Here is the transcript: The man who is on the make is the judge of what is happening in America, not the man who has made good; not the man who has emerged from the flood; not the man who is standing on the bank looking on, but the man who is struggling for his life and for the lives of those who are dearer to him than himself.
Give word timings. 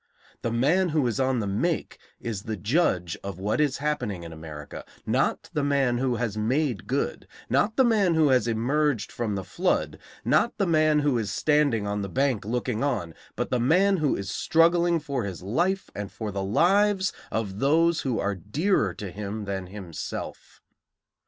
The 0.41 0.49
man 0.51 0.89
who 0.89 1.05
is 1.05 1.19
on 1.19 1.41
the 1.41 1.45
make 1.45 1.99
is 2.19 2.41
the 2.41 2.57
judge 2.57 3.15
of 3.23 3.37
what 3.37 3.61
is 3.61 3.77
happening 3.77 4.23
in 4.23 4.33
America, 4.33 4.83
not 5.05 5.51
the 5.53 5.63
man 5.63 5.99
who 5.99 6.15
has 6.15 6.35
made 6.35 6.87
good; 6.87 7.27
not 7.51 7.75
the 7.75 7.83
man 7.83 8.15
who 8.15 8.29
has 8.29 8.47
emerged 8.47 9.11
from 9.11 9.35
the 9.35 9.43
flood; 9.43 9.99
not 10.25 10.57
the 10.57 10.65
man 10.65 11.01
who 11.01 11.19
is 11.19 11.29
standing 11.29 11.85
on 11.85 12.01
the 12.01 12.09
bank 12.09 12.45
looking 12.45 12.83
on, 12.83 13.13
but 13.35 13.51
the 13.51 13.59
man 13.59 13.97
who 13.97 14.15
is 14.15 14.31
struggling 14.31 14.99
for 14.99 15.23
his 15.23 15.43
life 15.43 15.91
and 15.93 16.11
for 16.11 16.31
the 16.31 16.43
lives 16.43 17.13
of 17.31 17.59
those 17.59 18.01
who 18.01 18.19
are 18.19 18.33
dearer 18.33 18.95
to 18.95 19.11
him 19.11 19.45
than 19.45 19.67
himself. 19.67 20.63